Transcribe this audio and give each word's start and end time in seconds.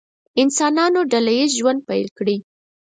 انسانانو 0.41 0.99
ډله 1.11 1.31
ییز 1.37 1.51
ژوند 1.59 1.79
پیل 1.89 2.07
کړی. 2.17 2.37